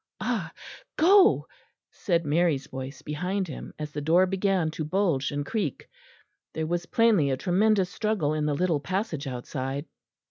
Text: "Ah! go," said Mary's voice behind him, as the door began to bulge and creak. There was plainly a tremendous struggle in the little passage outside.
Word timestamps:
"Ah! 0.19 0.51
go," 0.97 1.45
said 1.91 2.25
Mary's 2.25 2.65
voice 2.65 3.03
behind 3.03 3.47
him, 3.47 3.71
as 3.77 3.91
the 3.91 4.01
door 4.01 4.25
began 4.25 4.71
to 4.71 4.83
bulge 4.83 5.29
and 5.29 5.45
creak. 5.45 5.87
There 6.55 6.65
was 6.65 6.87
plainly 6.87 7.29
a 7.29 7.37
tremendous 7.37 7.91
struggle 7.91 8.33
in 8.33 8.47
the 8.47 8.55
little 8.55 8.79
passage 8.79 9.27
outside. 9.27 9.85